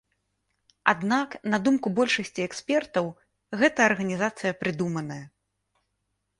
Аднак, 0.93 1.35
на 1.55 1.59
думку 1.67 1.87
большасці 1.99 2.41
экспертаў, 2.49 3.11
гэта 3.61 3.79
арганізацыя 3.91 4.57
прыдуманая. 4.65 5.23